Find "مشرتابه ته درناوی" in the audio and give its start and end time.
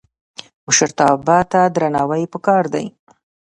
0.65-2.23